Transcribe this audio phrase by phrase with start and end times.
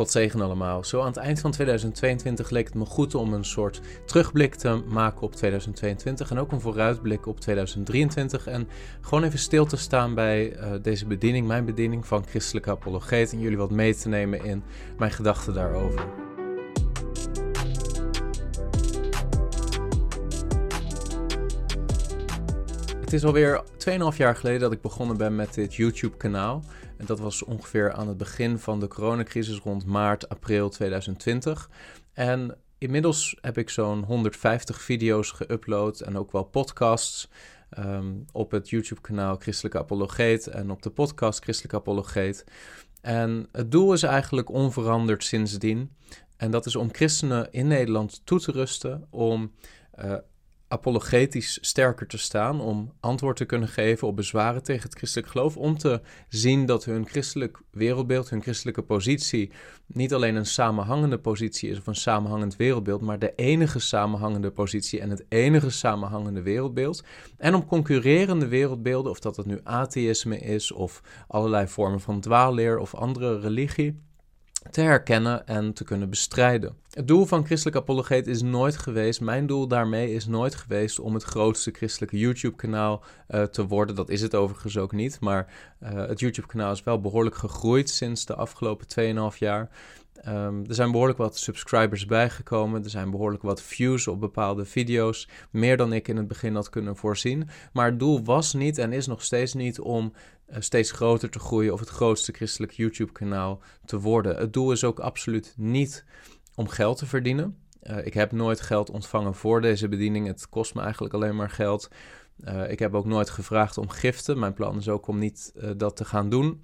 [0.00, 0.84] God zegen allemaal.
[0.84, 4.82] Zo aan het eind van 2022 leek het me goed om een soort terugblik te
[4.88, 8.46] maken op 2022 en ook een vooruitblik op 2023.
[8.46, 8.68] En
[9.00, 13.32] gewoon even stil te staan bij uh, deze bediening, mijn bediening van christelijke apologeet.
[13.32, 14.62] En jullie wat mee te nemen in
[14.98, 16.04] mijn gedachten daarover.
[23.00, 23.62] Het is alweer
[24.12, 26.62] 2,5 jaar geleden dat ik begonnen ben met dit YouTube-kanaal.
[27.00, 31.70] En dat was ongeveer aan het begin van de coronacrisis rond maart, april 2020.
[32.12, 37.28] En inmiddels heb ik zo'n 150 video's geüpload en ook wel podcasts.
[37.70, 42.44] Ehm, op het YouTube-kanaal Christelijke Apologeet en op de podcast Christelijke Apologeet.
[43.00, 45.96] En het doel is eigenlijk onveranderd sindsdien.
[46.36, 49.52] En dat is om christenen in Nederland toe te rusten om
[50.04, 50.14] uh,
[50.70, 55.56] apologetisch sterker te staan, om antwoord te kunnen geven op bezwaren tegen het christelijk geloof,
[55.56, 59.50] om te zien dat hun christelijk wereldbeeld, hun christelijke positie
[59.86, 65.00] niet alleen een samenhangende positie is of een samenhangend wereldbeeld, maar de enige samenhangende positie
[65.00, 67.02] en het enige samenhangende wereldbeeld.
[67.36, 72.78] En om concurrerende wereldbeelden, of dat het nu atheïsme is of allerlei vormen van dwaalleer
[72.78, 74.00] of andere religie,
[74.70, 76.76] te herkennen en te kunnen bestrijden.
[76.90, 81.14] Het doel van christelijk apologeet is nooit geweest, mijn doel daarmee is nooit geweest om
[81.14, 83.94] het grootste christelijke YouTube-kanaal uh, te worden.
[83.94, 88.26] Dat is het overigens ook niet, maar uh, het YouTube-kanaal is wel behoorlijk gegroeid sinds
[88.26, 88.86] de afgelopen
[89.32, 89.70] 2,5 jaar.
[90.28, 92.84] Um, er zijn behoorlijk wat subscribers bijgekomen.
[92.84, 95.28] Er zijn behoorlijk wat views op bepaalde video's.
[95.50, 97.48] Meer dan ik in het begin had kunnen voorzien.
[97.72, 100.12] Maar het doel was niet en is nog steeds niet om
[100.48, 104.36] uh, steeds groter te groeien of het grootste christelijk YouTube-kanaal te worden.
[104.36, 106.04] Het doel is ook absoluut niet
[106.54, 107.56] om geld te verdienen.
[107.82, 110.26] Uh, ik heb nooit geld ontvangen voor deze bediening.
[110.26, 111.88] Het kost me eigenlijk alleen maar geld.
[112.44, 114.38] Uh, ik heb ook nooit gevraagd om giften.
[114.38, 116.62] Mijn plan is ook om niet dat te gaan doen.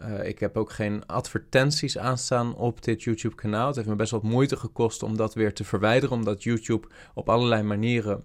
[0.00, 3.66] Uh, ik heb ook geen advertenties aanstaan op dit YouTube-kanaal.
[3.66, 7.28] Het heeft me best wat moeite gekost om dat weer te verwijderen, omdat YouTube op
[7.28, 8.24] allerlei manieren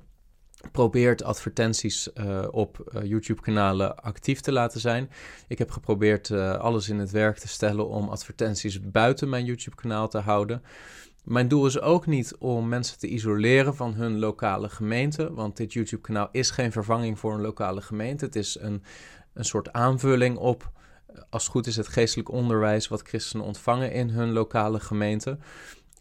[0.72, 5.10] probeert advertenties uh, op uh, YouTube-kanalen actief te laten zijn.
[5.48, 10.18] Ik heb geprobeerd alles in het werk te stellen om advertenties buiten mijn YouTube-kanaal te
[10.18, 10.62] houden.
[11.24, 15.74] Mijn doel is ook niet om mensen te isoleren van hun lokale gemeente, want dit
[15.74, 18.26] YouTube-kanaal is geen vervanging voor een lokale gemeente.
[18.26, 18.84] Het is een,
[19.34, 20.72] een soort aanvulling op
[21.30, 25.38] als goed is, het geestelijk onderwijs wat christenen ontvangen in hun lokale gemeente.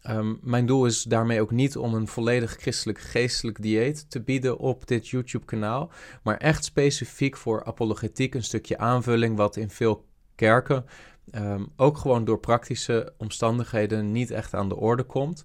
[0.01, 4.57] Ehm, mijn doel is daarmee ook niet om een volledig christelijk geestelijk dieet te bieden
[4.57, 5.91] op dit YouTube-kanaal,
[6.23, 10.05] maar echt specifiek voor apologetiek een stukje aanvulling wat in veel
[10.35, 10.85] kerken
[11.31, 15.43] ehm, ook gewoon door praktische omstandigheden niet echt aan de orde komt.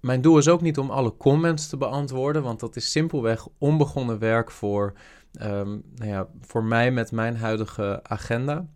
[0.00, 4.18] Mijn doel is ook niet om alle comments te beantwoorden, want dat is simpelweg onbegonnen
[4.18, 4.92] werk voor,
[5.40, 8.66] um, nou ja, voor mij met mijn huidige agenda.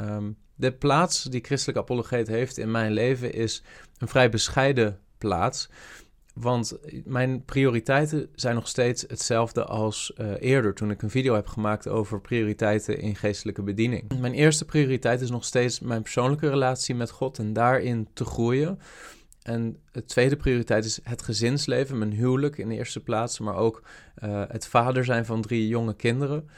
[0.00, 3.62] Um, de plaats die christelijk apologeet heeft in mijn leven is
[3.98, 5.68] een vrij bescheiden plaats.
[6.34, 11.46] Want mijn prioriteiten zijn nog steeds hetzelfde als uh, eerder, toen ik een video heb
[11.46, 14.18] gemaakt over prioriteiten in geestelijke bediening.
[14.20, 18.78] Mijn eerste prioriteit is nog steeds mijn persoonlijke relatie met God en daarin te groeien.
[19.42, 23.82] En de tweede prioriteit is het gezinsleven, mijn huwelijk in de eerste plaats, maar ook
[24.24, 26.48] uh, het vader zijn van drie jonge kinderen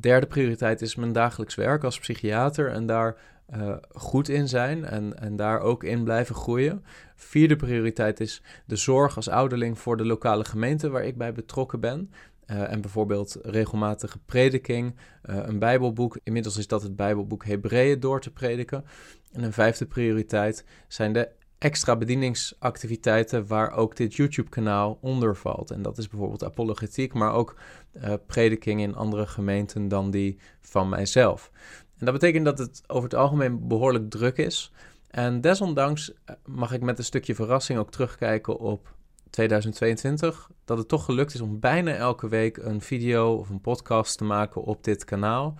[0.00, 3.16] derde prioriteit is mijn dagelijks werk als psychiater en daar
[3.54, 6.84] uh, goed in zijn en, en daar ook in blijven groeien.
[7.14, 11.80] Vierde prioriteit is de zorg als ouderling voor de lokale gemeente waar ik bij betrokken
[11.80, 12.10] ben.
[12.50, 14.94] Uh, en bijvoorbeeld regelmatige prediking,
[15.30, 16.18] uh, een Bijbelboek.
[16.22, 18.84] Inmiddels is dat het Bijbelboek Hebreeën door te prediken.
[19.32, 21.28] En een vijfde prioriteit zijn de
[21.58, 25.70] extra bedieningsactiviteiten waar ook dit YouTube-kanaal onder valt.
[25.70, 27.56] En dat is bijvoorbeeld apologetiek, maar ook
[27.94, 31.50] uh, prediking in andere gemeenten dan die van mijzelf.
[31.98, 34.72] En dat betekent dat het over het algemeen behoorlijk druk is.
[35.08, 38.94] En desondanks eh, mag ik met een stukje verrassing ook terugkijken op
[39.30, 40.50] 2022.
[40.64, 44.24] Dat het toch gelukt is om bijna elke week een video of een podcast te
[44.24, 45.54] maken op dit kanaal.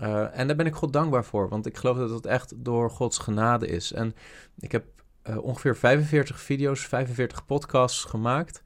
[0.00, 2.90] Uh, en daar ben ik God dankbaar voor, want ik geloof dat het echt door
[2.90, 3.92] Gods genade is.
[3.92, 4.14] En
[4.58, 4.84] ik heb
[5.28, 8.62] uh, ongeveer 45 video's, 45 podcasts gemaakt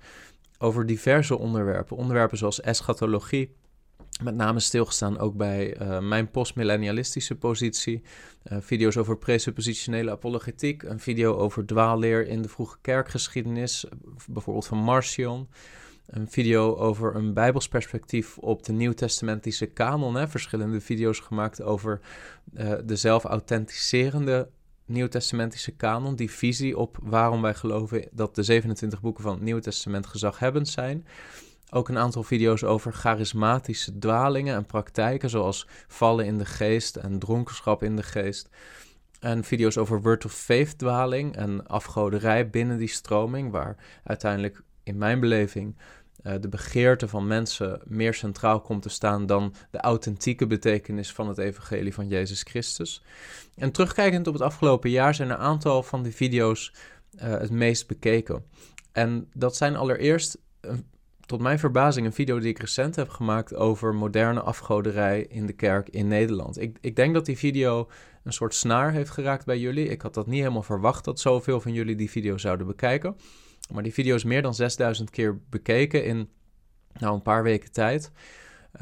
[0.59, 1.97] over diverse onderwerpen.
[1.97, 3.55] Onderwerpen zoals eschatologie,
[4.23, 8.03] met name stilgestaan ook bij uh, mijn postmillennialistische positie.
[8.53, 10.83] Uh, video's over presuppositionele apologetiek.
[10.83, 13.87] Een video over dwaalleer in de vroege kerkgeschiedenis,
[14.29, 15.49] bijvoorbeeld van Marcion.
[16.07, 20.15] Een video over een bijbels perspectief op de nieuwtestamentische kanon.
[20.15, 20.29] Hè.
[20.29, 22.01] Verschillende video's gemaakt over
[22.55, 24.49] uh, de zelf-authenticerende
[24.91, 29.61] nieuwtestamentische kanon, die visie op waarom wij geloven dat de 27 boeken van het Nieuwe
[29.61, 31.07] Testament gezaghebbend zijn.
[31.71, 37.19] Ook een aantal video's over charismatische dwalingen en praktijken, zoals vallen in de geest en
[37.19, 38.49] dronkenschap in de geest.
[39.21, 44.99] En video's over word of faith dwaling en afgoderij binnen die stroming, waar uiteindelijk in
[44.99, 45.77] mijn beleving
[46.23, 51.29] uh, de begeerte van mensen meer centraal komt te staan dan de authentieke betekenis van
[51.29, 53.03] het evangelie van Jezus Christus.
[53.57, 56.73] En terugkijkend op het afgelopen jaar zijn een aantal van die video's
[57.15, 58.45] uh, het meest bekeken.
[58.93, 60.39] En dat zijn allereerst,
[61.27, 65.53] tot mijn verbazing, een video die ik recent heb gemaakt over moderne afgoderij in de
[65.53, 66.61] kerk in Nederland.
[66.61, 67.89] Ik, ik denk dat die video
[68.25, 69.89] een soort snaar heeft geraakt bij jullie.
[69.89, 73.17] Ik had dat niet helemaal verwacht dat zoveel van jullie die video zouden bekijken.
[73.73, 76.29] Maar die video is meer dan 6000 keer bekeken in
[76.99, 78.11] nou, een paar weken tijd.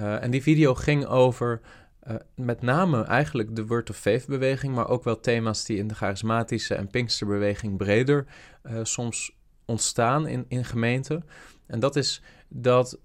[0.00, 1.61] Uh, en die video ging over
[2.08, 5.88] uh, met name eigenlijk de Word of Faith beweging, maar ook wel thema's die in
[5.88, 8.26] de charismatische en Pinksterbeweging breder
[8.62, 11.25] uh, soms ontstaan in, in gemeenten.
[11.67, 12.99] En dat is dat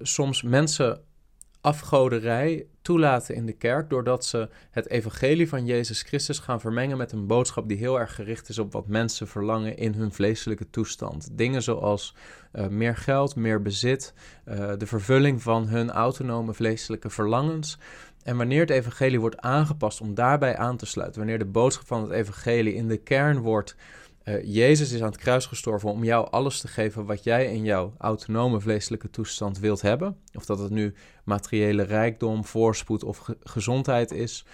[0.00, 1.02] soms mensen
[1.60, 7.12] afgoderij toelaten in de kerk doordat ze het evangelie van Jezus Christus gaan vermengen met
[7.12, 11.28] een boodschap die heel erg gericht is op wat mensen verlangen in hun vleeselijke toestand.
[11.32, 12.14] Dingen zoals
[12.52, 14.14] uh, meer geld, meer bezit,
[14.48, 17.78] uh, de vervulling van hun autonome vleeselijke verlangens.
[18.22, 22.02] En wanneer het evangelie wordt aangepast om daarbij aan te sluiten, wanneer de boodschap van
[22.02, 23.76] het evangelie in de kern wordt
[24.24, 27.64] uh, Jezus is aan het kruis gestorven om jou alles te geven wat jij in
[27.64, 30.16] jouw autonome vleeselijke toestand wilt hebben.
[30.34, 30.94] Of dat het nu
[31.24, 34.46] materiële rijkdom, voorspoed of gezondheid is.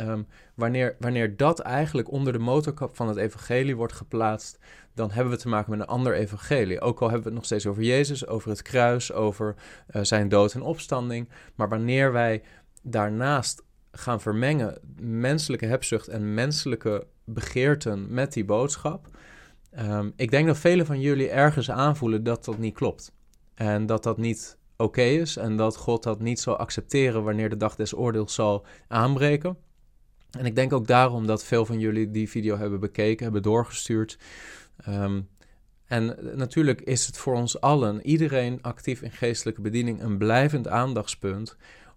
[0.00, 4.58] Um, wanneer, wanneer dat eigenlijk onder de motorkap van het evangelie wordt geplaatst,
[4.94, 6.80] dan hebben we te maken met een ander evangelie.
[6.80, 9.54] Ook al hebben we het nog steeds over Jezus, over het kruis, over
[9.90, 11.28] uh, zijn dood en opstanding.
[11.54, 12.42] Maar wanneer wij
[12.82, 13.62] daarnaast
[13.98, 19.08] gaan vermengen menselijke hebzucht en menselijke begeerten met die boodschap.
[19.78, 23.12] Um, ik denk dat velen van jullie ergens aanvoelen dat dat niet klopt.
[23.54, 27.56] En dat dat niet oké is en dat God dat niet zal accepteren wanneer de
[27.56, 29.56] dag des oordeels zal aanbreken.
[30.30, 34.18] En ik denk ook daarom dat veel van jullie die video hebben bekeken, hebben doorgestuurd.
[34.88, 35.28] Um,
[35.86, 41.56] en natuurlijk is het voor ons allen, iedereen actief in geestelijke bediening, een blijvend aandachtspunt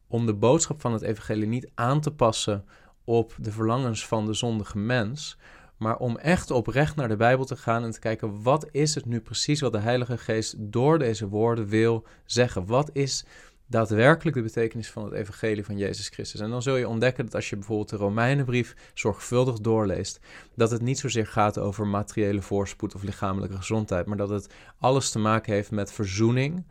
[0.09, 2.65] om de boodschap van het evangelie niet aan te passen
[3.03, 5.37] op de verlangens van de zondige mens,
[5.77, 9.05] maar om echt oprecht naar de Bijbel te gaan en te kijken wat is het
[9.05, 12.65] nu precies wat de Heilige Geest door deze woorden wil zeggen.
[12.65, 13.25] Wat is
[13.69, 16.39] daadwerkelijk de betekenis van het evangelie van Jezus Christus.
[16.39, 20.19] En dan zul je ontdekken dat als je bijvoorbeeld de Romeinenbrief zorgvuldig doorleest,
[20.55, 25.11] dat het niet zozeer gaat over materiële voorspoed of lichamelijke gezondheid, maar dat het alles
[25.11, 26.65] te maken heeft met verzoening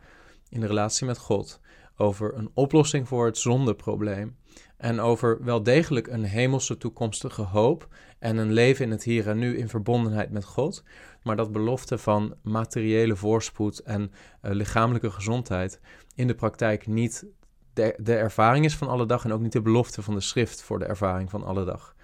[0.49, 1.59] in de relatie met God,
[1.99, 4.37] over een oplossing voor het zondeprobleem
[4.77, 7.87] en over wel degelijk een hemelse toekomstige hoop
[8.19, 10.83] en een leven in het hier en nu in verbondenheid met God,
[11.23, 15.79] maar dat belofte van materiële voorspoed en uh, lichamelijke gezondheid
[16.15, 17.25] in de praktijk niet
[17.73, 20.61] de, de ervaring is van alle dag en ook niet de belofte van de schrift
[20.61, 21.95] voor de ervaring van alle dag.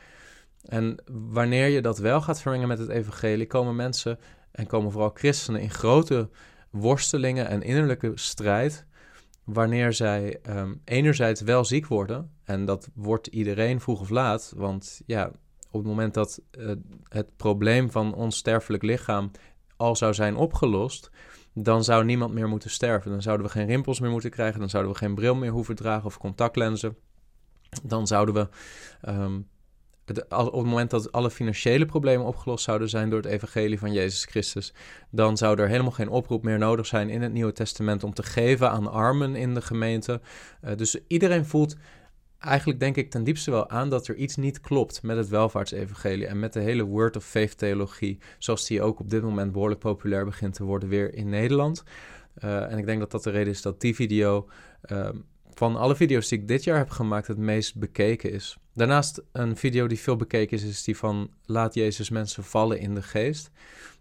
[0.65, 4.19] En wanneer je dat wel gaat vermengen met het evangelie, komen mensen
[4.51, 6.29] en komen vooral christenen in grote
[6.69, 8.85] worstelingen en innerlijke strijd
[9.45, 15.01] wanneer zij um, enerzijds wel ziek worden, en dat wordt iedereen vroeg of laat, want
[15.05, 15.31] ja,
[15.71, 16.71] op het moment dat uh,
[17.09, 19.31] het probleem van ons sterfelijk lichaam
[19.77, 21.11] al zou zijn opgelost,
[21.53, 23.11] dan zou niemand meer moeten sterven.
[23.11, 25.75] Dan zouden we geen rimpels meer moeten krijgen, dan zouden we geen bril meer hoeven
[25.75, 26.97] dragen of contactlenzen.
[27.83, 28.47] Dan zouden we
[29.11, 29.47] um,
[30.29, 34.25] op het moment dat alle financiële problemen opgelost zouden zijn door het evangelie van Jezus
[34.25, 34.73] Christus,
[35.11, 38.23] dan zou er helemaal geen oproep meer nodig zijn in het Nieuwe Testament om te
[38.23, 40.21] geven aan armen in de gemeente.
[40.63, 41.75] Uh, dus iedereen voelt
[42.39, 46.27] eigenlijk denk ik ten diepste wel aan dat er iets niet klopt met het welvaartsevangelie
[46.27, 49.79] en met de hele Word of Faith theologie, zoals die ook op dit moment behoorlijk
[49.79, 51.83] populair begint te worden weer in Nederland.
[52.43, 54.49] Uh, en ik denk dat dat de reden is dat die video
[54.91, 55.09] uh,
[55.55, 58.57] van alle video's die ik dit jaar heb gemaakt het meest bekeken is.
[58.73, 62.95] Daarnaast een video die veel bekeken is, is die van Laat Jezus mensen vallen in
[62.95, 63.51] de geest.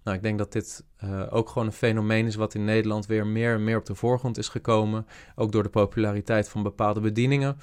[0.05, 3.27] Nou, ik denk dat dit uh, ook gewoon een fenomeen is wat in Nederland weer
[3.27, 5.07] meer en meer op de voorgrond is gekomen.
[5.35, 7.57] Ook door de populariteit van bepaalde bedieningen.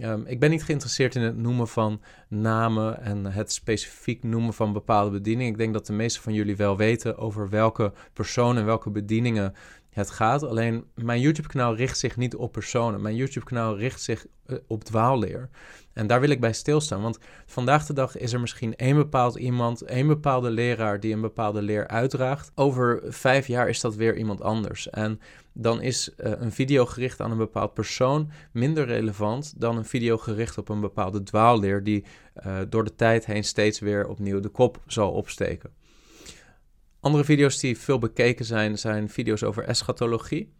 [0.00, 4.72] Um, ik ben niet geïnteresseerd in het noemen van namen en het specifiek noemen van
[4.72, 5.52] bepaalde bedieningen.
[5.52, 9.54] Ik denk dat de meeste van jullie wel weten over welke personen en welke bedieningen
[9.96, 10.42] het gaat.
[10.42, 13.02] Alleen mijn YouTube-kanaal richt zich niet op personen.
[13.02, 15.48] Mijn YouTube-kanaal richt zich uh, op dwaalleer.
[15.92, 17.02] En daar wil ik bij stilstaan.
[17.02, 21.20] Want vandaag de dag is er misschien één bepaald iemand, één bepaalde leraar die een
[21.20, 22.50] bepaalde leer uitdraagt.
[22.54, 24.90] Over vijf jaar is dat weer iemand anders.
[24.90, 25.20] En
[25.52, 30.16] dan is uh, een video gericht aan een bepaald persoon minder relevant dan een video
[30.16, 32.04] gericht op een bepaalde dwaalleer die
[32.46, 35.70] uh, door de tijd heen steeds weer opnieuw de kop zal opsteken.
[37.06, 40.52] Andere video's die veel bekeken zijn, zijn video's over eschatologie.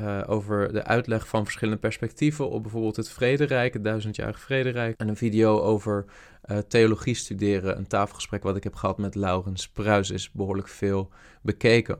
[0.00, 5.00] Uh, over de uitleg van verschillende perspectieven op bijvoorbeeld het vrederijk, het duizendjarige vrederijk.
[5.00, 6.04] En een video over
[6.68, 7.76] theologie studeren.
[7.76, 11.10] Een tafelgesprek wat ik heb gehad met Laurens Pruis is behoorlijk veel
[11.42, 11.98] bekeken.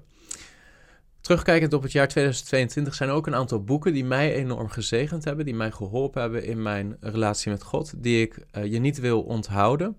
[1.20, 5.44] Terugkijkend op het jaar 2022 zijn ook een aantal boeken die mij enorm gezegend hebben,
[5.44, 9.96] die mij geholpen hebben in mijn relatie met God, die ik je niet wil onthouden.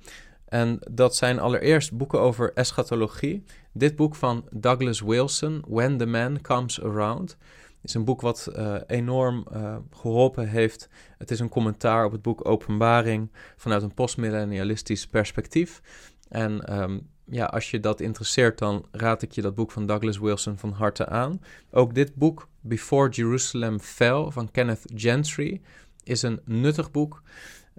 [0.50, 3.44] En dat zijn allereerst boeken over eschatologie.
[3.74, 7.38] Dit boek van Douglas Wilson, When the Man Comes Around,
[7.82, 10.90] is een boek wat uh, enorm uh, geholpen heeft.
[11.18, 15.82] Het is een commentaar op het boek Openbaring vanuit een postmillennialistisch perspectief.
[16.30, 20.20] En um, ja, als je dat interesseert, dan raad ik je dat boek van Douglas
[20.20, 21.42] Wilson van harte aan.
[21.72, 25.62] Ook dit boek, Before Jerusalem Fell, van Kenneth Gentry,
[26.04, 27.22] is een nuttig boek.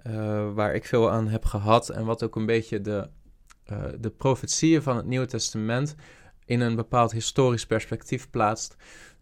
[0.07, 3.09] Uh, waar ik veel aan heb gehad en wat ook een beetje de,
[3.71, 5.95] uh, de profetieën van het Nieuwe Testament
[6.45, 8.75] in een bepaald historisch perspectief plaatst.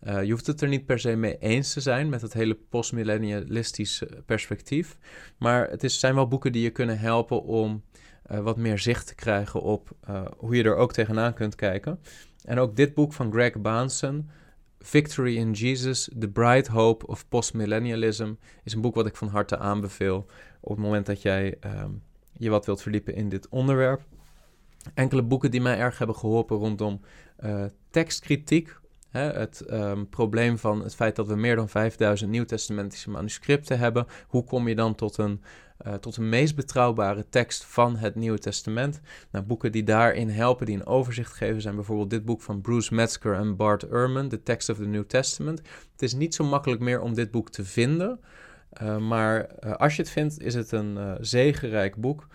[0.03, 2.57] Uh, je hoeft het er niet per se mee eens te zijn met het hele
[2.69, 4.97] postmillennialistische perspectief,
[5.37, 7.83] maar het is, zijn wel boeken die je kunnen helpen om
[8.23, 9.89] wat meer zicht te krijgen op
[10.37, 11.99] hoe je er ook tegenaan kunt kijken.
[12.43, 14.29] En ook dit boek van Greg Bahnsen,
[14.79, 18.33] Victory in Jesus, The Bright Hope of Postmillennialism,
[18.63, 20.25] is een boek wat ik van harte aanbeveel
[20.59, 21.91] op het moment dat jij ehm,
[22.33, 24.01] je wat wilt verdiepen in dit onderwerp.
[24.93, 27.01] Enkele boeken die mij erg hebben geholpen rondom
[27.43, 28.77] uh, tekstkritiek.
[29.09, 34.05] Hè, het um, probleem van het feit dat we meer dan 5000 nieuwtestamentische manuscripten hebben.
[34.27, 35.41] Hoe kom je dan tot een,
[35.87, 39.01] uh, tot een meest betrouwbare tekst van het Nieuwe Testament?
[39.31, 42.93] Nou, boeken die daarin helpen, die een overzicht geven, zijn bijvoorbeeld dit boek van Bruce
[42.93, 45.61] Metzger en Bart Ehrman, The Text of the New Testament.
[45.91, 48.19] Het is niet zo makkelijk meer om dit boek te vinden.
[48.81, 52.27] Uh, maar uh, als je het vindt, is het een uh, zegenrijk boek.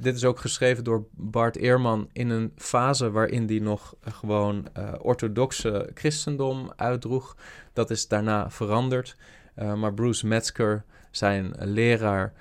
[0.00, 4.66] dit is ook geschreven door Bart Eerman in een fase waarin hij nog gewoon
[5.00, 7.36] orthodoxe christendom uitdroeg.
[7.72, 9.16] Dat is daarna veranderd.
[9.54, 12.32] maar Bruce Metzger, zijn leraar,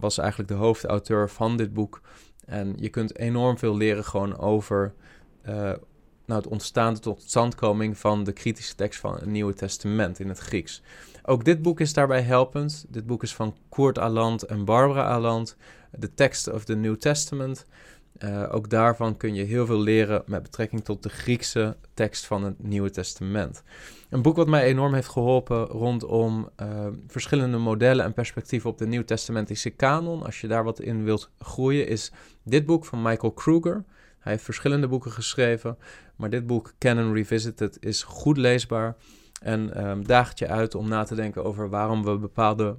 [0.00, 2.00] was eigenlijk de hoofdauteur van dit boek.
[2.46, 4.94] En je kunt enorm veel leren gewoon over
[6.30, 10.38] nou, het ontstaan tot zandkoming van de kritische tekst van het Nieuwe Testament in het
[10.38, 10.82] Grieks.
[11.22, 12.84] Ook dit boek is daarbij helpend.
[12.88, 15.56] Dit boek is van Koert Aland en Barbara Aland,
[15.98, 17.66] The Text of the New Testament.
[18.18, 22.44] Uh, ook daarvan kun je heel veel leren met betrekking tot de Griekse tekst van
[22.44, 23.62] het Nieuwe Testament.
[24.10, 28.86] Een boek wat mij enorm heeft geholpen rondom uh, verschillende modellen en perspectieven op de
[28.86, 30.22] Nieuw-testamentische kanon.
[30.22, 33.84] Als je daar wat in wilt groeien, is dit boek van Michael Kruger.
[34.20, 35.78] Hij heeft verschillende boeken geschreven,
[36.16, 38.96] maar dit boek, Canon Revisited, is goed leesbaar
[39.42, 42.76] en um, daagt je uit om na te denken over waarom we bepaalde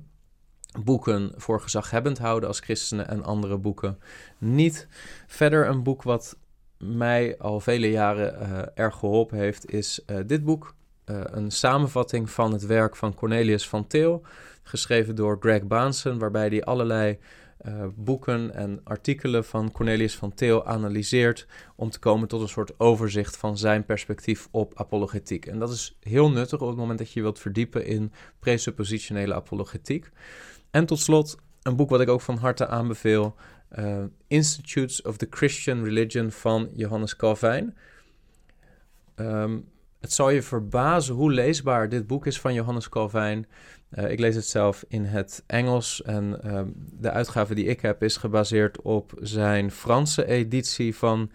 [0.84, 4.00] boeken voor gezaghebbend houden als christenen en andere boeken
[4.38, 4.88] niet.
[5.28, 6.38] Verder een boek wat
[6.78, 10.76] mij al vele jaren uh, erg geholpen heeft, is uh, dit boek.
[11.06, 14.22] Uh, een samenvatting van het werk van Cornelius van Til,
[14.64, 17.20] geschreven door Greg Baansen, waarbij hij allerlei
[17.66, 22.80] uh, boeken en artikelen van Cornelius van Til analyseert om te komen tot een soort
[22.80, 25.46] overzicht van zijn perspectief op apologetiek.
[25.46, 30.10] En dat is heel nuttig op het moment dat je wilt verdiepen in presuppositionele apologetiek.
[30.72, 33.36] En tot slot een boek wat ik ook van harte aanbeveel,
[33.80, 37.78] uh, Institutes of the Christian Religion van Johannes Calvijn.
[39.16, 43.48] Um, het zal je verbazen hoe leesbaar dit boek is van Johannes Calvijn.
[44.00, 48.04] Uh, ik lees het zelf in het Engels en uh, de uitgave die ik heb
[48.04, 51.32] is gebaseerd op zijn Franse editie van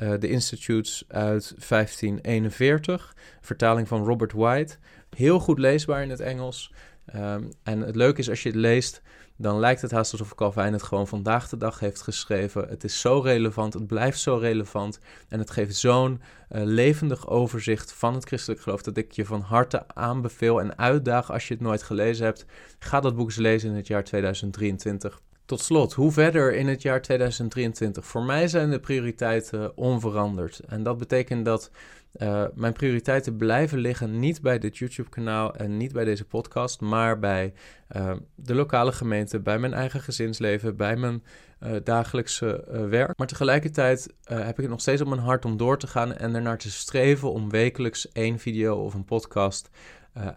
[0.00, 4.76] uh, de Institutes uit 1541, vertaling van Robert White.
[5.16, 6.72] Heel goed leesbaar in het Engels.
[7.16, 9.02] Um, en het leuke is als je het leest,
[9.40, 12.68] dan lijkt het haast alsof Calvijn het gewoon vandaag de dag heeft geschreven.
[12.68, 17.92] Het is zo relevant, het blijft zo relevant en het geeft zo'n uh, levendig overzicht
[17.92, 21.62] van het christelijk geloof dat ik je van harte aanbeveel en uitdaag als je het
[21.62, 22.46] nooit gelezen hebt.
[22.78, 25.20] Ga dat boek eens lezen in het jaar 2023.
[25.48, 28.04] Tot slot, hoe verder in het jaar 2023?
[28.06, 30.60] Voor mij zijn de prioriteiten onveranderd.
[30.66, 31.70] En dat betekent dat
[32.16, 37.18] uh, mijn prioriteiten blijven liggen niet bij dit YouTube-kanaal en niet bij deze podcast, maar
[37.18, 37.52] bij
[37.96, 41.22] uh, de lokale gemeente, bij mijn eigen gezinsleven, bij mijn
[41.62, 43.18] uh, dagelijkse werk.
[43.18, 46.34] Maar tegelijkertijd heb ik het nog steeds op mijn hart om door te gaan en
[46.34, 49.70] ernaar te streven om wekelijks één video of een podcast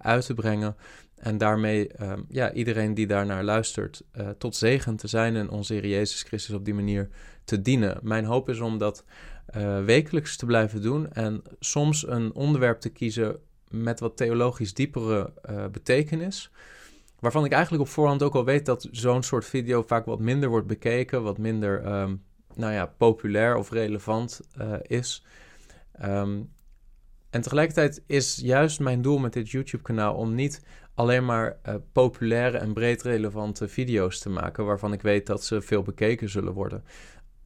[0.01, 0.75] uit te brengen.
[1.21, 1.91] En daarmee
[2.29, 4.03] ja, iedereen die daarnaar luistert
[4.37, 7.09] tot zegen te zijn en onze Heer Jezus Christus op die manier
[7.43, 7.99] te dienen.
[8.01, 9.03] Mijn hoop is om dat
[9.57, 15.33] uh, wekelijks te blijven doen en soms een onderwerp te kiezen met wat theologisch diepere
[15.49, 16.51] uh, betekenis.
[17.19, 20.49] Waarvan ik eigenlijk op voorhand ook al weet dat zo'n soort video vaak wat minder
[20.49, 22.23] wordt bekeken, wat minder um,
[22.55, 24.41] nou ja, populair of relevant
[24.81, 25.25] is.
[26.03, 26.49] Um,
[27.29, 30.61] En tegelijkertijd is juist mijn doel met dit YouTube-kanaal om niet
[30.93, 35.61] alleen maar uh, populaire en breed relevante video's te maken, waarvan ik weet dat ze
[35.61, 36.83] veel bekeken zullen worden.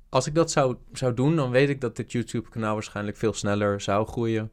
[0.09, 3.81] Als ik dat zou, zou doen, dan weet ik dat dit YouTube-kanaal waarschijnlijk veel sneller
[3.81, 4.51] zou groeien.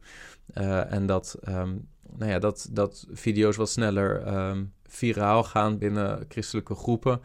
[0.57, 6.25] Uh, en dat, um, nou ja, dat, dat video's wat sneller um, viraal gaan binnen
[6.27, 7.21] christelijke groepen.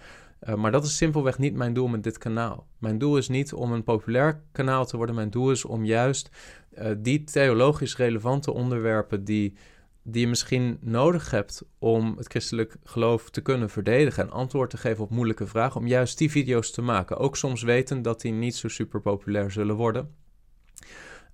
[0.49, 2.67] Uh, maar dat is simpelweg niet mijn doel met dit kanaal.
[2.79, 5.15] Mijn doel is niet om een populair kanaal te worden.
[5.15, 6.31] Mijn doel is om juist
[6.99, 9.57] die theologisch relevante onderwerpen die,
[10.11, 14.77] die je misschien nodig hebt om het christelijk geloof te kunnen verdedigen en antwoord te
[14.77, 17.17] geven op moeilijke vragen, om juist die video's te maken.
[17.17, 20.15] Ook soms weten dat die niet zo super populair zullen worden.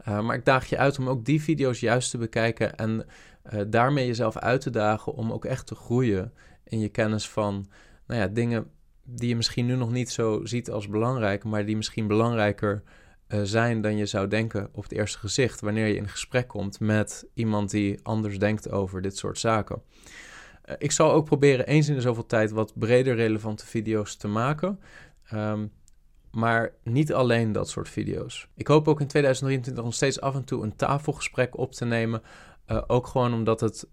[0.09, 3.07] Uh, maar ik daag je uit om ook die video's juist te bekijken en
[3.53, 6.33] uh, daarmee jezelf uit te dagen om ook echt te groeien
[6.65, 7.69] in je kennis van
[8.07, 8.71] nou ja, dingen
[9.05, 12.83] die je misschien nu nog niet zo ziet als belangrijk, maar die misschien belangrijker
[13.29, 16.81] uh, zijn dan je zou denken op het eerste gezicht wanneer je in gesprek komt
[16.81, 19.83] met iemand die anders denkt over dit soort zaken.
[20.67, 24.29] Uh, ik zal ook proberen eens in de zoveel tijd wat breder relevante video's te
[24.29, 24.81] maken.
[25.33, 25.73] Um,
[26.31, 28.49] maar niet alleen dat soort video's.
[28.55, 32.23] Ik hoop ook in 2023 nog steeds af en toe een tafelgesprek op te nemen.
[32.67, 33.87] Uh, ook gewoon omdat het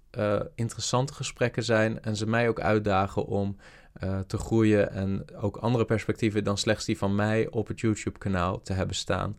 [0.55, 3.57] interessante gesprekken zijn en ze mij ook uitdagen om
[4.03, 8.61] uh, te groeien en ook andere perspectieven dan slechts die van mij op het YouTube-kanaal
[8.61, 9.37] te hebben staan.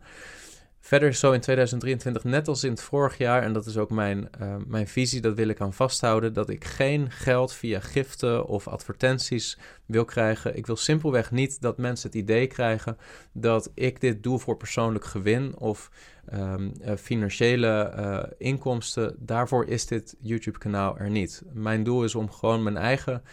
[0.85, 3.89] Verder is zo in 2023, net als in het vorig jaar, en dat is ook
[3.89, 8.45] mijn, uh, mijn visie, dat wil ik aan vasthouden, dat ik geen geld via giften
[8.45, 10.57] of advertenties wil krijgen.
[10.57, 12.97] Ik wil simpelweg niet dat mensen het idee krijgen
[13.31, 15.91] dat ik dit doe voor persoonlijk gewin of
[16.33, 19.15] um, uh, financiële inkomsten.
[19.19, 21.43] Daarvoor is dit YouTube-kanaal er niet.
[21.53, 23.23] Mijn doel is om gewoon mijn eigen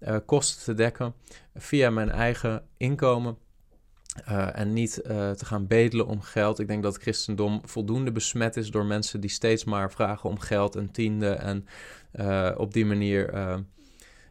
[0.00, 1.14] uh, kosten te dekken
[1.54, 3.38] via mijn eigen inkomen.
[4.28, 6.58] Uh, en niet uh, te gaan bedelen om geld.
[6.58, 10.38] Ik denk dat het christendom voldoende besmet is door mensen die steeds maar vragen om
[10.38, 11.30] geld en tiende.
[11.30, 11.66] En
[12.56, 13.34] op die manier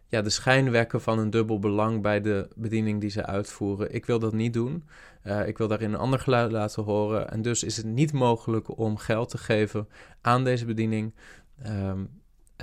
[0.07, 3.93] ja, de schijn wekken van een dubbel belang bij de bediening die ze uitvoeren.
[3.93, 4.83] Ik wil dat niet doen.
[5.45, 7.31] ik wil daarin een ander geluid laten horen.
[7.31, 9.87] En dus is het niet mogelijk om geld te geven
[10.21, 11.13] aan deze bediening.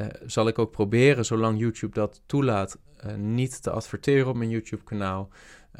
[0.01, 2.79] Uh, zal ik ook proberen, zolang YouTube dat toelaat,
[3.15, 5.29] niet te adverteren op mijn YouTube-kanaal.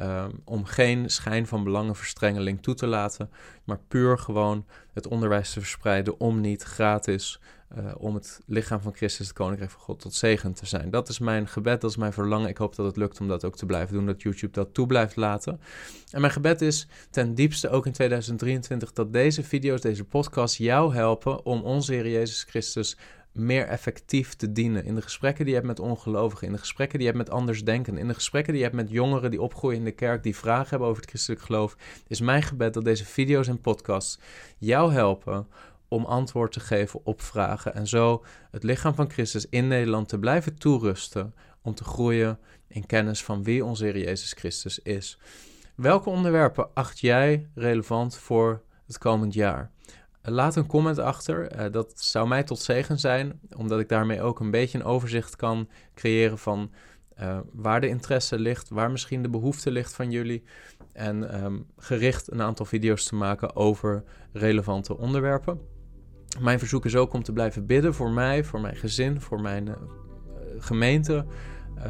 [0.01, 3.31] Um, om geen schijn van belangenverstrengeling toe te laten,
[3.65, 7.41] maar puur gewoon het onderwijs te verspreiden om niet gratis,
[7.79, 10.91] uh, om het lichaam van Christus, het Koninkrijk van God, tot zegen te zijn.
[10.91, 12.49] Dat is mijn gebed, dat is mijn verlangen.
[12.49, 14.87] Ik hoop dat het lukt om dat ook te blijven doen, dat YouTube dat toe
[14.87, 15.61] blijft laten.
[16.11, 20.95] En mijn gebed is ten diepste ook in 2023 dat deze video's, deze podcast jou
[20.95, 22.97] helpen om onze Heer Jezus Christus
[23.37, 24.85] meer effectief te dienen.
[24.85, 27.35] In de gesprekken die je hebt met ongelovigen, in de gesprekken die je hebt met
[27.37, 30.37] andersdenken, in de gesprekken die je hebt met jongeren die opgroeien in de kerk, die
[30.37, 34.19] vragen hebben over het christelijk geloof, is mijn gebed dat deze video's en podcasts
[34.59, 35.47] jou helpen
[35.89, 40.19] om antwoord te geven op vragen en zo het lichaam van Christus in Nederland te
[40.19, 45.19] blijven toerusten om te groeien in kennis van wie onze Heer Jezus Christus is.
[45.75, 49.71] Welke onderwerpen acht jij relevant voor het komend jaar?
[50.29, 51.57] Laat een comment achter.
[51.57, 55.37] Uh, dat zou mij tot zegen zijn, omdat ik daarmee ook een beetje een overzicht
[55.37, 56.71] kan creëren van
[57.21, 60.43] uh, waar de interesse ligt, waar misschien de behoefte ligt van jullie.
[60.93, 65.61] En um, gericht een aantal video's te maken over relevante onderwerpen.
[66.41, 69.67] Mijn verzoek is ook om te blijven bidden voor mij, voor mijn gezin, voor mijn
[69.67, 69.75] uh,
[70.59, 71.27] gemeente.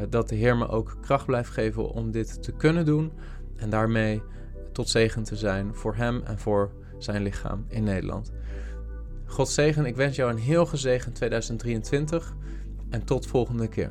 [0.09, 3.11] dat de Heer me ook kracht blijft geven om dit te kunnen doen.
[3.55, 4.21] En daarmee
[4.71, 8.31] tot zegen te zijn voor Hem en voor zijn lichaam in Nederland.
[9.25, 12.35] God zegen, ik wens jou een heel gezegend 2023
[12.89, 13.89] en tot volgende keer.